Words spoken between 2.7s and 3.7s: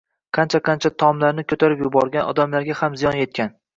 ham ziyon yetgan